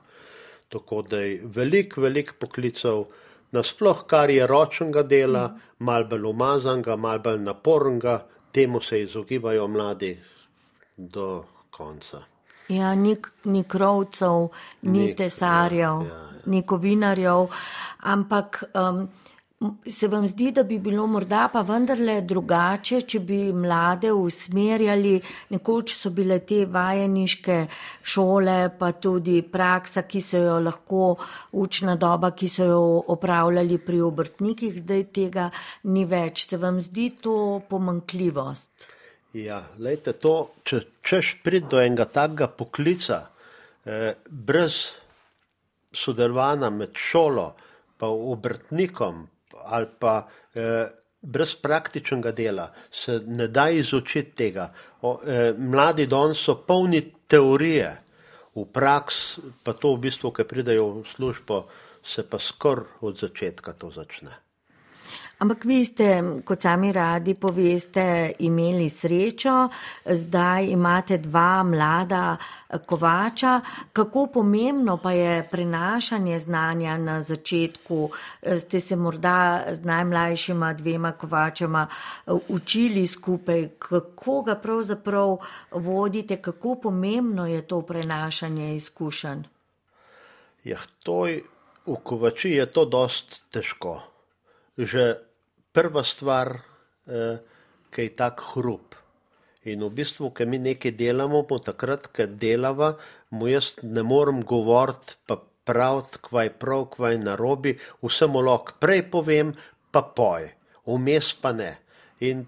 [0.70, 3.06] Tako da je veliko, veliko poklicev,
[3.52, 5.46] nasploh kar je ročnega dela,
[5.80, 8.20] mal bolj umazanga, mal bolj napornega,
[8.52, 10.18] temu se izogibajo mladi
[10.98, 12.24] do konca.
[12.70, 14.50] Ja, ni, ni krovcev,
[14.82, 16.46] ni, ni tesarjev, ja, ja, ja.
[16.46, 17.48] ni kovinarjev,
[18.00, 18.64] ampak.
[18.74, 19.08] Um,
[19.86, 25.18] Se vam zdi, da bi bilo morda pa vendarle drugače, če bi mlade usmerjali,
[25.52, 27.58] nekoč so bile te vajeniške
[28.14, 31.02] šole, pa tudi praksa, ki so jo lahko,
[31.60, 35.50] učna doba, ki so jo opravljali pri obrtnikih, zdaj tega
[35.92, 36.46] ni več.
[36.48, 37.34] Se vam zdi to
[37.68, 38.86] pomankljivost?
[39.36, 43.20] Ja, lejte to, če češ prid do enega takega poklica,
[43.84, 44.80] eh, brez
[45.92, 47.50] sodelovanja med šolo
[48.00, 49.28] pa obrtnikom,
[49.66, 50.88] ali pa eh,
[51.22, 54.74] brez praktičnega dela se ne da izučiti tega.
[55.02, 57.98] O, eh, mladi don so polni teorije,
[58.56, 61.64] v praks pa to v bistvu, ki pridejo v službo,
[62.04, 64.49] se pa skoraj od začetka to začne.
[65.40, 69.70] Ampak vi ste, kot sami radi poveste, imeli srečo,
[70.04, 72.36] zdaj imate dva mlada
[72.86, 73.62] kovača.
[73.94, 78.10] Kako pomembno pa je prenašanje znanja na začetku?
[78.60, 81.88] Ste se morda z najmlajšima dvema kovačema
[82.28, 85.38] učili skupaj, kako ga pravzaprav
[85.72, 89.48] vodite, kako pomembno je to prenašanje izkušenj?
[90.64, 91.42] Ja, to je,
[91.86, 94.02] v kovači je to dost težko.
[94.78, 95.29] Že
[95.80, 96.60] prva stvar,
[97.08, 97.38] eh,
[97.92, 98.96] ki je tak hrup.
[99.64, 102.98] In v bistvu, ki mi nekaj delamo, pa takrat, ko delava,
[103.32, 108.42] mu jaz ne morem govoriti, pa praviti, kva je prav, kva je narobi, vse mu
[108.44, 109.54] lahko prej povem,
[109.92, 110.50] pa poj,
[110.88, 111.72] vmes pa ne.
[112.28, 112.46] In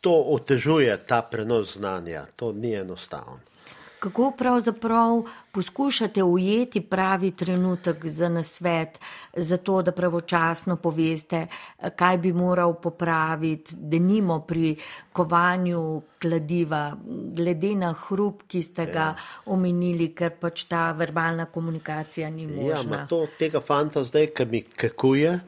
[0.00, 3.40] to otežuje ta prenos znanja, to ni enostavno.
[4.04, 8.98] Kako pravzaprav poskušate ujeti pravi trenutek za nasvet,
[9.36, 11.46] za to, da pravočasno poveste,
[11.96, 14.76] kaj bi moral popraviti, da nimo pri
[15.12, 16.96] kovanju kladiva,
[17.32, 19.16] glede na hrup, ki ste ga ja.
[19.46, 22.96] omenili, ker pač ta verbalna komunikacija ni ja, možna.
[22.96, 25.38] Ja, to tega fanta zdaj, ki mi kakuje,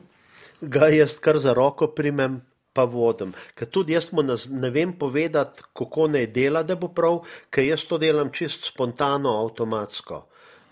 [0.60, 2.40] ga jaz kar za roko primem
[2.76, 3.32] pa vodim.
[3.56, 7.86] Ker tudi jaz mu ne vem povedati, kako naj dela, da bo prav, ker jaz
[7.88, 10.20] to delam čist spontano, avtomatsko.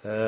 [0.04, 0.18] E,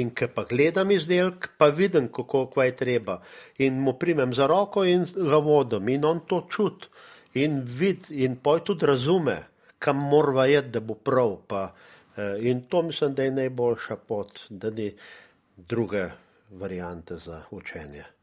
[0.00, 3.20] in ker pa gledam izdelek, pa vidim, kako je treba.
[3.64, 6.88] In mu primem za roko in ga vodim in on to čut
[7.34, 9.36] in vid in poj tudi razume,
[9.78, 11.36] kam mora jeti, da bo prav.
[11.46, 11.62] Pa,
[12.16, 14.92] e, in to mislim, da je najboljša pot, da ni
[15.56, 16.08] druge
[16.50, 18.17] variante za učenje.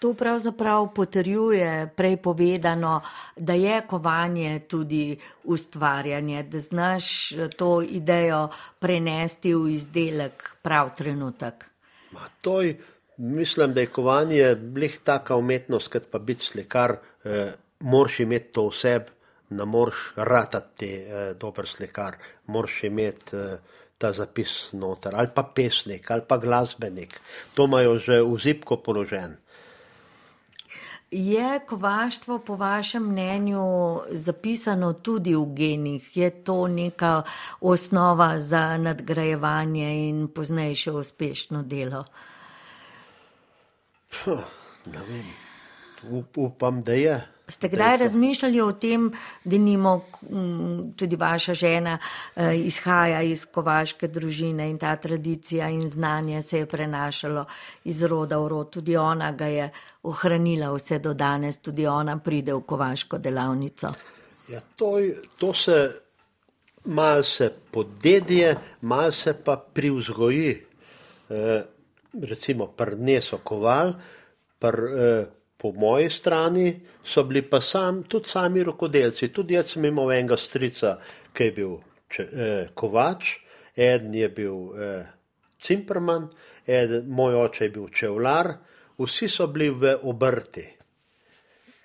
[0.00, 3.00] To pravzaprav potrjuje prej povedano,
[3.36, 11.64] da je kovanje tudi ustvarjanje, da znaš to idejo prenesti v izdelek prav trenutek.
[12.10, 12.76] Ma, toj,
[13.16, 18.68] mislim, da je kovanje blih taka umetnost, kot pa biti slikar, eh, moraš imeti to
[18.68, 19.00] vse,
[19.50, 23.58] ne moreš ratati eh, dober slikar, moraš imeti eh,
[23.98, 27.20] ta zapis noter, ali pa pesnik, ali pa glasbenik.
[27.54, 29.36] To imajo že v zipko položen.
[31.10, 36.16] Je kovaštvo po vašem mnenju zapisano tudi v genih?
[36.16, 37.22] Je to neka
[37.60, 42.04] osnova za nadgrajevanje in poznejše uspešno delo?
[44.10, 44.44] Puh,
[44.86, 45.26] ne vem.
[46.36, 47.26] Upam, da je.
[47.50, 49.10] Ste kdaj razmišljali o tem,
[49.44, 50.04] da nimo
[50.96, 51.98] tudi vaša žena
[52.36, 57.44] eh, izhaja iz kovaške družine in ta tradicija in znanje se je prenašalo
[57.84, 58.70] iz roda v rod.
[58.70, 59.70] Tudi ona ga je
[60.02, 63.92] ohranila vse do danes, tudi ona pride v kovaško delavnico.
[64.48, 64.98] Ja, to,
[65.38, 65.90] to se
[66.84, 70.66] mal se podedje, mal se pa privzgoji.
[71.30, 71.62] E,
[72.22, 73.92] recimo, prneso koval,
[74.58, 75.26] pr, e,
[75.60, 79.28] po moji strani so bili pa sam, tudi sami rokodelci.
[79.28, 80.96] Tudi jaz sem imel enega strica,
[81.36, 81.76] ki je bil
[82.10, 83.36] če, eh, kovač,
[83.76, 85.06] eden je bil eh,
[85.60, 86.30] cimperman,
[86.66, 88.54] eden, moj oče je bil čevlar,
[89.00, 90.66] vsi so bili v obrti.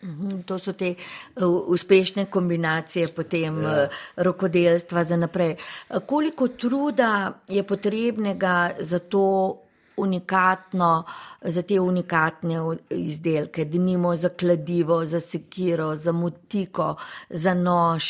[0.05, 3.71] Mhm, to so te uh, uspešne kombinacije potem ja.
[3.71, 5.55] uh, rokodelstva za naprej.
[6.05, 9.64] Koliko truda je potrebnega za to
[9.97, 11.03] unikatno,
[11.41, 16.95] za te unikatne izdelke, da nimo za kladivo, za sekiro, za mutiko,
[17.29, 18.05] za nož.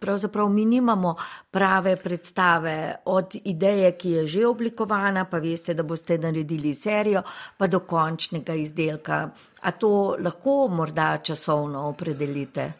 [0.00, 1.14] Pravzaprav mi nimamo
[1.50, 7.22] prave predstave od ideje, ki je že oblikovana, pa veste, da boste naredili serijo,
[7.56, 9.30] pa do končnega izdelka.
[9.62, 12.72] A to lahko morda časovno opredelite?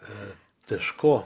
[0.68, 1.22] Težko,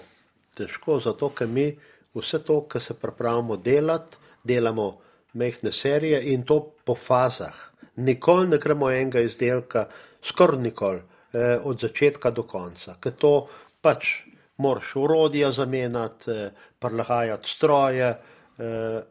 [0.57, 1.71] težko, zato ker mi
[2.15, 4.97] vse to, kar se pripravljamo delati, delamo
[5.33, 7.55] mehne serije in to po fazah.
[7.97, 9.87] Nikoli ne gremo enega izdelka,
[10.23, 13.49] skoraj nikoli, eh, od začetka do konca, ker to
[13.81, 18.17] pač moraš urodja zamenjati, eh, prilagajati stroje
[18.59, 19.03] eh,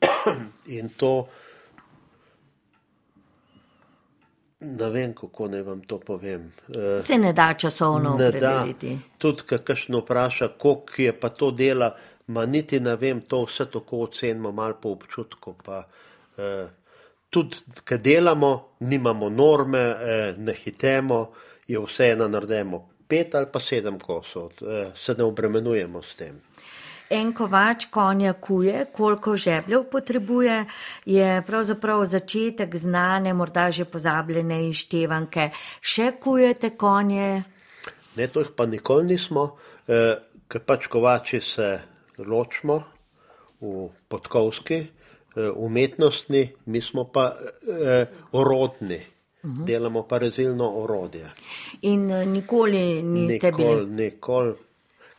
[0.78, 1.28] in to.
[4.60, 6.52] Ne vem, kako naj vam to povem.
[6.68, 8.98] Eh, Se ne da časovno opredeliti.
[9.18, 14.04] Tudi, kakšno vpraša, koliko je pa to dela, ma niti ne vem, to vse tako
[14.08, 15.54] ocenimo, malo po občutku.
[15.64, 15.84] Pa,
[16.38, 16.68] eh,
[17.30, 21.32] tudi, ker delamo, nimamo norme, eh, ne hitemo,
[21.66, 22.88] je vse ena naredimo.
[23.08, 26.40] Pet ali pa sedem kosov, eh, se ne obremenujemo s tem.
[27.10, 30.64] En kovač konja kuje, koliko žebljev potrebuje,
[31.04, 35.50] je pravzaprav začetek znane, morda že pozabljene ištevanke.
[35.80, 37.42] Še kujete konje?
[38.16, 39.56] Ne, to jih pa nikoli nismo,
[39.88, 40.16] eh,
[40.48, 42.82] ker pač kovači se ločimo
[43.60, 49.14] v podkovski, eh, umetnostni, mi smo pa eh, orodni.
[49.44, 49.66] Uhum.
[49.66, 51.30] Delamo pa rezilno orodje.
[51.82, 53.90] In eh, nikoli niste nikoli, bili?
[53.90, 54.54] Nikoli,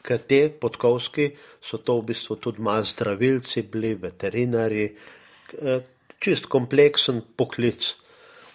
[0.01, 1.29] ker te podkovski
[1.61, 4.85] so to v bistvu tudi malo zdravilci, bili veterinari,
[5.61, 5.79] eh,
[6.19, 7.93] čist kompleksen poklic.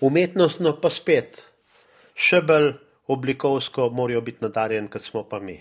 [0.00, 1.44] Umetnostno pa spet,
[2.14, 2.72] še bolj
[3.11, 5.59] oblikovsko morajo biti nadarjeni, kot smo pa mi.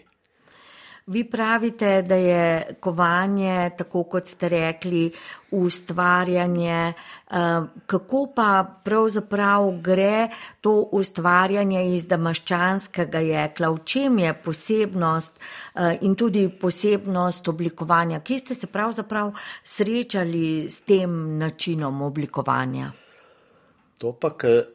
[1.10, 5.12] Vi pravite, da je kovanje, tako kot ste rekli,
[5.51, 6.93] ustvarjanje.
[6.93, 7.36] Eh,
[7.86, 10.28] kako pa pravzaprav gre
[10.62, 13.70] to ustvarjanje iz damaščanskega jekla?
[13.70, 18.20] V čem je posebnost eh, in tudi posebnost oblikovanja?
[18.20, 19.34] Kje ste se pravzaprav
[19.64, 22.91] srečali s tem načinom oblikovanja?
[23.97, 24.68] To pa, ker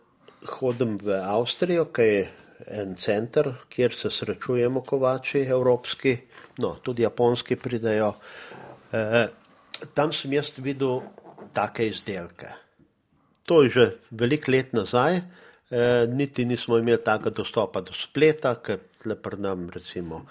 [0.58, 2.30] hodim v Avstrijo, kaj je
[2.66, 6.16] en center, kjer se srečujemo kovači evropski,
[6.58, 8.14] no, tudi japonski pridejo.
[8.92, 9.26] Eh,
[9.94, 11.02] tam sem jaz videl
[11.54, 12.52] take izdelke.
[13.44, 18.78] To je že veliko let nazaj, eh, niti nismo imeli takega dostopa do spleta, ker
[19.04, 20.24] le pred nam, recimo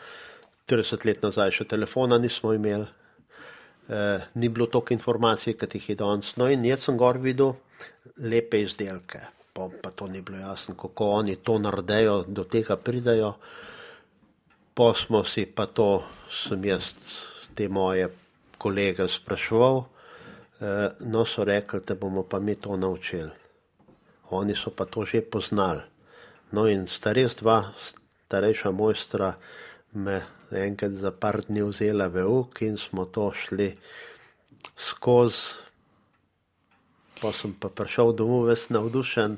[0.66, 2.88] 30 let nazaj, še telefona nismo imeli,
[3.90, 6.36] eh, ni bilo toliko informacij, kot jih je danes.
[6.38, 7.56] No in jaz sem gor videl
[8.18, 9.20] lepe izdelke,
[9.54, 13.34] pa, pa to ni bilo jasno, kako oni to naredijo, do tega pridajo.
[14.74, 16.94] Pa smo si pa to, sem jaz
[17.56, 18.10] te moje
[18.58, 23.32] kolege spraševal, eh, no so rekli, da bomo pa mi to naučili.
[24.30, 25.82] Oni so pa to že poznali.
[26.52, 27.74] No in starejša dva,
[28.26, 29.34] starejša mojstra,
[29.94, 33.74] me enkrat za par dni vzela v uk in smo to šli
[34.78, 35.62] skozi.
[37.24, 39.38] Pa sem pa prišel domov, ves navdušen,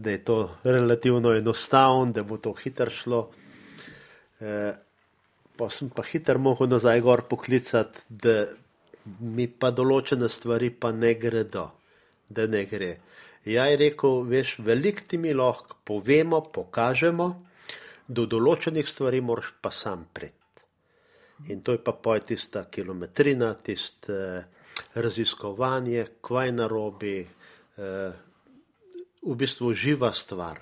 [0.00, 3.20] da je to relativno enostavno, da bo to hitro šlo.
[4.40, 4.72] Eh,
[5.56, 8.46] pa sem pa hitro mogel nazaj gor poklicati, da
[9.20, 11.66] mi pa določene stvari pa ne gredo,
[12.28, 12.94] da ne gre.
[13.44, 17.28] Ja, je rekel, veš, veliko ti mi lahko povemo, pokažemo,
[18.08, 20.36] do določenih stvari moraš pa sam pred.
[21.48, 24.16] In to je pa poj tista kilometrina, tiste
[24.94, 27.26] raziskovanje, kvaj narobi,
[27.76, 28.12] eh,
[29.22, 30.58] v bistvu živa stvar.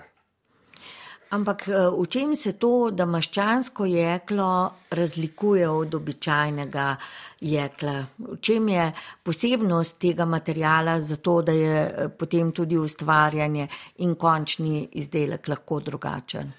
[1.29, 6.95] Ampak eh, v čem se to, da maščansko jeklo razlikuje od običajnega
[7.41, 8.05] jekla?
[8.17, 8.91] V čem je
[9.23, 13.67] posebnost tega materijala za to, da je eh, potem tudi ustvarjanje
[13.97, 16.51] in končni izdelek lahko drugačen?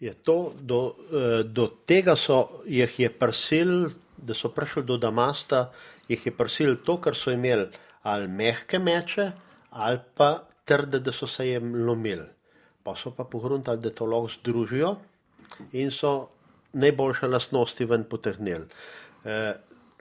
[0.00, 0.94] Je to, do,
[1.44, 5.66] do tega so jih je prsil, da so prišli do Damasta,
[6.10, 7.70] jih je prsil to, kar so imeli
[8.02, 9.30] ali mehke meče,
[9.70, 10.34] ali pa
[10.64, 12.28] trde, da so se jim lomili
[12.82, 14.96] pa so pa pogruntali, da to lahko združijo
[15.72, 16.28] in so
[16.72, 18.66] najboljše lastnosti ven potegnili.
[19.24, 19.54] E,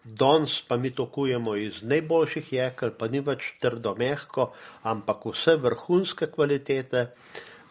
[0.04, 4.52] danes pa mi to kujemo iz najboljših jekel, pa ni več trdo mehko,
[4.84, 7.06] ampak vse vrhunske kvalitete,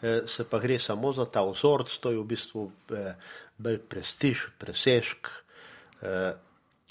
[0.03, 3.15] e, se pa gre samo za ta vzorc, to je v bistvu e,
[3.59, 5.31] bolj prestiž, presežk.
[6.03, 6.19] E,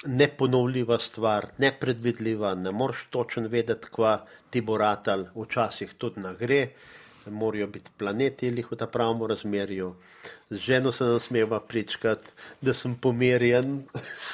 [0.06, 6.68] Neponovljiva stvar, nepredvidljiva, ne moreš točno vedeti, kva ti bo ratal, včasih tudi na gre
[7.30, 9.95] morajo biti planeti ali v ta pravem razmerju.
[10.50, 12.28] Z ženo se nam smeva pričkati,
[12.62, 13.84] da sem pomirjen.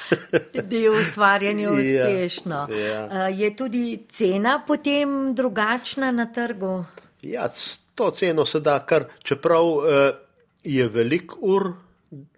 [0.70, 2.66] da je ustvarjanje ja, uspešno.
[2.70, 3.28] Ja, ja.
[3.28, 6.84] Je tudi cena potem drugačna na trgu?
[7.22, 7.48] Ja,
[7.94, 10.12] to ceno se da, kar čeprav eh,
[10.64, 11.72] je velik ur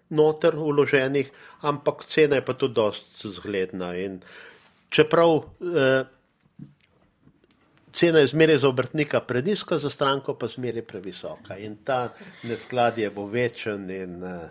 [0.09, 1.31] noter uloženih,
[1.61, 3.95] ampak cena je pa tudi dost zgledna.
[3.95, 4.21] In
[4.89, 6.05] čeprav eh,
[7.91, 11.57] cena je zmeraj za obrtnika preniska, za stranko pa zmeraj previsoka.
[11.57, 14.49] In ta neskladje bo večen in uh,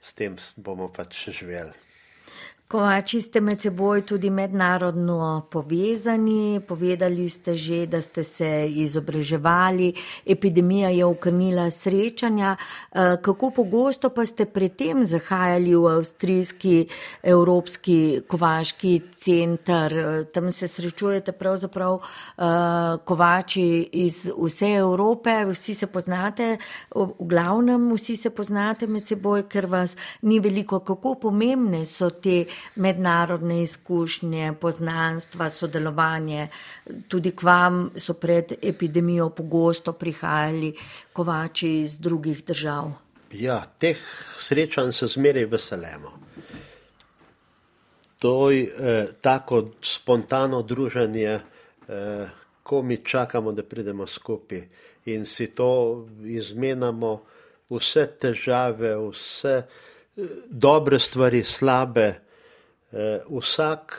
[0.00, 1.91] s tem bomo pač živeli.
[2.72, 9.92] Kovači ste med seboj tudi mednarodno povezani, povedali ste že, da ste se izobraževali,
[10.26, 12.56] epidemija je ukrnila srečanja.
[12.56, 16.86] Eh, kako pogosto pa ste predtem zahajali v avstrijski
[17.22, 19.92] Evropski kovaški centr?
[19.92, 22.42] Eh, tam se srečujete pravzaprav eh,
[23.04, 26.56] kovači iz vse Evrope, vsi se poznate,
[26.94, 30.80] v glavnem vsi se poznate med seboj, ker vas ni veliko.
[30.80, 36.48] Kako pomembne so te mednarodne izkušnje, poznanstva, sodelovanje.
[37.08, 40.74] Tudi k vam so pred epidemijo pogosto prihajali
[41.12, 42.92] kovači iz drugih držav.
[43.32, 43.98] Ja, teh
[44.38, 46.12] srečanj se zmeraj veselimo.
[48.22, 51.40] To je eh, tako spontano druženje,
[51.88, 52.28] eh,
[52.62, 54.62] ko mi čakamo, da pridemo skupaj
[55.04, 57.22] in si to izmenjamo,
[57.70, 62.14] vse težave, vse eh, dobre stvari, slabe.
[62.92, 63.96] Eh, vsak,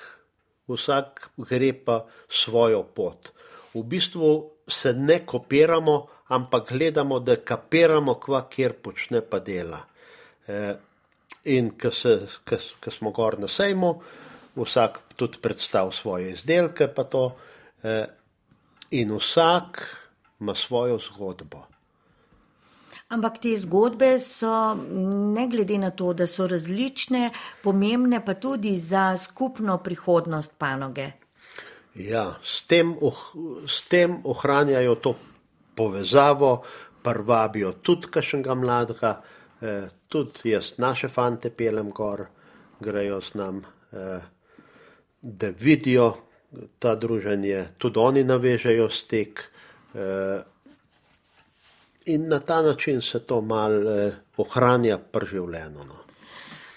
[0.70, 3.32] vsak gre pa svojo pot.
[3.74, 9.82] V bistvu se ne kopiramo, ampak gledamo, da kapiramo, kva kjer počne pa dela.
[10.48, 10.76] Eh,
[11.46, 13.96] in ko smo gor na sejmu,
[14.56, 17.36] vsak tudi predstavlja svoje izdelke, pa to,
[17.84, 18.06] eh,
[18.92, 19.82] in vsak
[20.40, 21.73] ima svojo zgodbo.
[23.14, 24.74] Ampak te zgodbe so,
[25.36, 27.30] ne glede na to, da so različne,
[27.62, 31.12] pomembne pa tudi za skupno prihodnost panoge.
[31.94, 33.20] Ja, s tem, oh,
[33.70, 35.14] s tem ohranjajo to
[35.76, 36.64] povezavo,
[37.04, 39.12] prvabijo tudi kašnega mladega,
[39.62, 42.26] eh, tudi jaz naše fante pelem gor,
[42.80, 43.62] grejo z nam,
[43.92, 44.22] eh,
[45.22, 46.16] da vidijo
[46.80, 49.44] ta druženje, tudi oni navežejo stik.
[49.94, 50.53] Eh,
[52.06, 55.84] In na ta način se to malo eh, ohranja preživljeno.
[55.84, 56.04] No.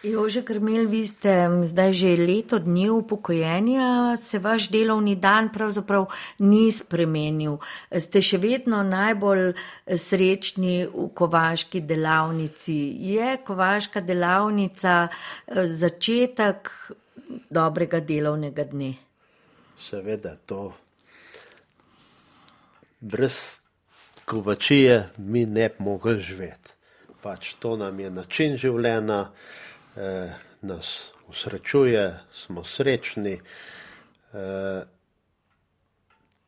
[0.02, 6.06] Jože Krmel, vi ste zdaj že leto dni upokojenja, se vaš delovni dan pravzaprav
[6.38, 7.58] ni spremenil.
[7.90, 9.56] Ste še vedno najbolj
[9.98, 12.76] srečni v kovaški delavnici.
[13.10, 16.70] Je kovaška delavnica eh, začetek
[17.50, 18.94] dobrega delovnega dne?
[19.80, 20.70] Seveda, to
[23.00, 23.65] brez
[24.26, 26.74] kovačije mi ne bi mogli živeti.
[27.22, 29.20] Pač to nam je način življenja
[29.96, 33.38] eh, nas usrečuje, smo srečni.
[34.34, 34.82] Eh,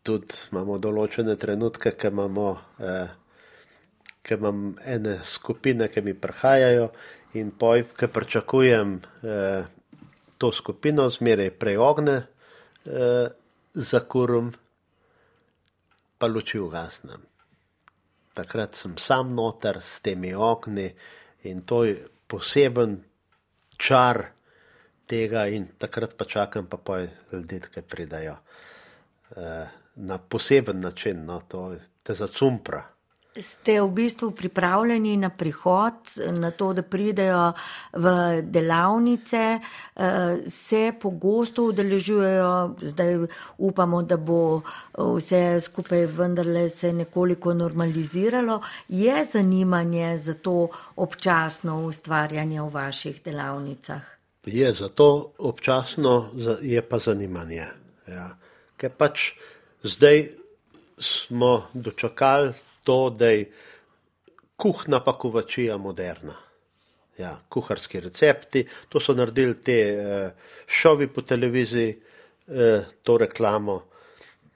[0.02, 2.48] tudi imamo določene trenutke, ki imamo,
[2.80, 3.10] eh,
[4.22, 6.90] ki imam ene skupine, ki mi prihajajo
[7.36, 9.68] in poj, ki pričakujem eh,
[10.38, 13.28] to skupino, zmeraj prej ogne eh,
[13.74, 14.52] za kurum,
[16.18, 17.27] pa luči ugasnem.
[18.38, 20.86] Takrat sem sam noter s temi okni
[21.50, 21.96] in to je
[22.30, 23.00] poseben
[23.78, 24.26] čar
[25.08, 27.00] tega, in takrat pa čakam, pa pa
[27.32, 28.36] ljudje, ki pridajo
[29.36, 32.82] eh, na poseben način, no, to te zacumpra.
[33.36, 35.94] Ste v bistvu pripravljeni na prihod,
[36.38, 37.52] na to, da pridejo
[37.92, 43.26] v delavnice, eh, se pogosto udeležujejo, zdaj
[43.58, 44.62] upamo, da bo
[44.98, 48.60] vse skupaj vendarle se nekoliko normaliziralo.
[48.88, 54.02] Je zanimanje za to občasno ustvarjanje v vaših delavnicah?
[54.46, 56.30] Je za to občasno,
[56.62, 57.66] je pa zanimanje.
[58.06, 58.36] Ja.
[58.76, 59.32] Ker pač
[59.82, 60.28] zdaj
[60.98, 62.52] smo dočakali
[62.88, 63.50] to, da je
[64.56, 66.34] kuhna pa kovačija moderna.
[67.18, 70.30] Ja, kuharski recepti, to so naredili te eh,
[70.66, 71.90] šovi po televiziji,
[72.48, 73.82] eh, to reklamo,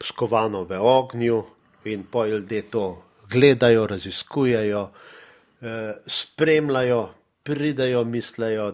[0.02, 1.42] skovano v ognju
[1.84, 2.86] in po ljudje to
[3.30, 7.02] gledajo, raziskujejo, eh, spremljajo,
[7.42, 8.70] pridajo, mislijo,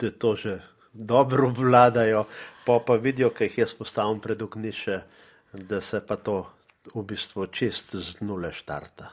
[0.00, 0.58] da to že
[0.92, 2.24] dobro vladajo,
[2.64, 5.00] pa pa vidijo, kaj jih jaz postavim pred ognišče,
[5.52, 6.55] da se pa to
[6.94, 9.10] v bistvu čist z nule štarta.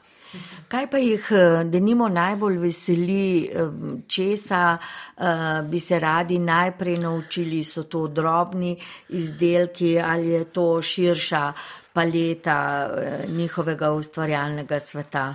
[0.68, 3.70] Kaj pa jih, eh, da nimo najbolj veseli, eh,
[4.06, 8.76] česa eh, bi se radi najprej naučili, so to drobni
[9.08, 11.52] izdelki ali je to širša
[11.92, 12.90] paleta
[13.28, 15.34] njihovega ustvarjalnega sveta?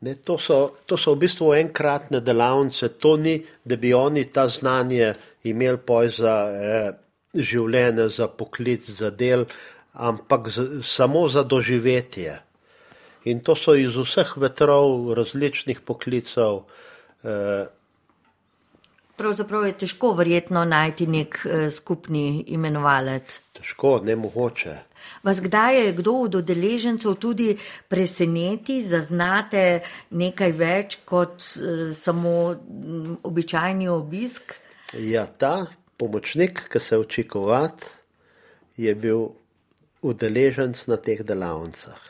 [0.00, 3.34] Ne, to, so, to so v bistvu enkratne delavnice, to ni,
[3.64, 5.14] da bi oni ta znanje
[5.50, 6.92] imeli poj za eh,
[7.34, 9.48] življenje, za poklic, za del,
[9.98, 12.38] ampak z, samo za doživetje.
[13.24, 16.64] In to so iz vseh vetrov, različnih poklicov.
[17.26, 17.66] Eh,
[19.18, 23.40] Pravzaprav je težko verjetno najti nek eh, skupni imenovalec.
[23.58, 24.76] Težko, ne mogoče.
[25.22, 27.56] Vas kdaj je kdo od udeležencev tudi
[27.88, 29.80] preseneti, zaznate
[30.10, 34.54] nekaj več kot eh, samo mm, običajni obisk?
[34.94, 35.66] Ja, ta
[35.98, 37.82] pomočnik, ki se uči kovat,
[38.76, 39.26] je bil
[40.02, 42.00] udeleženc na teh delavnicah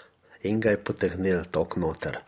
[0.42, 2.18] in ga je potegnil tok noter.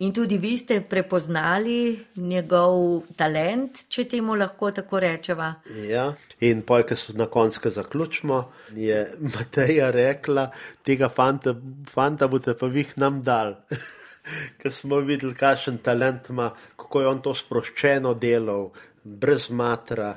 [0.00, 5.50] In tudi vi ste prepoznali njegov talent, če temu lahko tako rečeva.
[5.84, 6.06] Ja,
[6.40, 8.38] in poj, ki so na koncu zaključimo,
[8.72, 10.46] je Mateja rekla,
[10.82, 11.52] tega fanta,
[11.92, 13.58] fanta boste pa vi nam dal.
[14.62, 16.48] Ker smo videli, kakšen talent ima,
[16.80, 18.70] kako je on to sproščeno delal,
[19.04, 20.14] brez matra,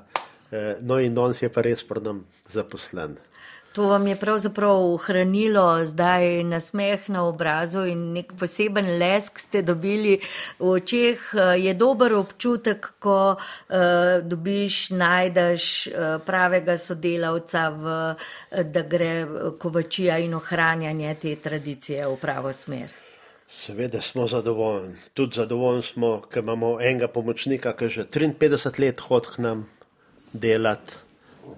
[0.52, 3.20] eh, no in si je pa res prdem zaposlen.
[3.74, 9.62] To vam je pravzaprav hranilo zdaj na smeh na obrazu in nek poseben lesk ste
[9.62, 10.20] dobili
[10.60, 11.24] v očeh.
[11.58, 13.78] Je dober občutek, ko uh,
[14.22, 17.96] dobiš, najdeš uh, pravega sodelavca, v,
[18.64, 19.14] da gre
[19.60, 22.94] kovačija in ohranjanje te tradicije v pravo smer.
[23.50, 25.00] Seveda smo zadovoljni.
[25.14, 29.66] Tudi zadovoljni smo, ker imamo enega pomočnika, ki že 53 let hodi k nam
[30.34, 31.03] delati.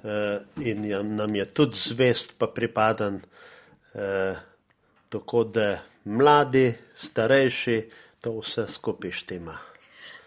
[0.03, 3.21] Eh, in nam je tudi zvest, pa pripadan,
[3.93, 4.35] eh,
[5.09, 7.89] tako da mladi, starejši,
[8.21, 9.57] to vse skupaj štima.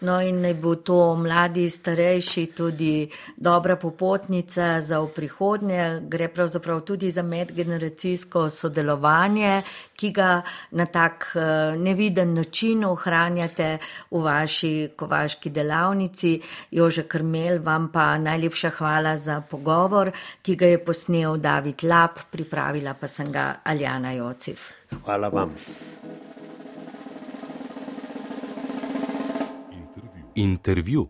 [0.01, 5.99] No, in naj bo to mladi, starejši, tudi dobra popotnica za v prihodnje.
[6.07, 9.61] Gre pravzaprav tudi za medgeneracijsko sodelovanje,
[9.99, 10.29] ki ga
[10.71, 13.77] na tak eh, neviden način ohranjate
[14.11, 16.39] v vaši kovaški delavnici.
[16.71, 22.93] Jože Krmel, vam pa najlepša hvala za pogovor, ki ga je posnel David Lap, pripravila
[22.93, 24.71] pa sem ga Aljana Jociv.
[25.03, 25.55] Hvala vam.
[30.35, 31.07] Intervju.